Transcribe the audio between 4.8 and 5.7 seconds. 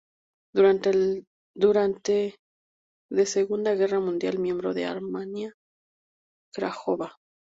Armia